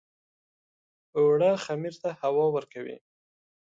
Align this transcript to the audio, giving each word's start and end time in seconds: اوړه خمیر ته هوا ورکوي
اوړه 1.17 1.51
خمیر 1.65 1.93
ته 2.01 2.09
هوا 2.21 2.45
ورکوي 2.55 2.97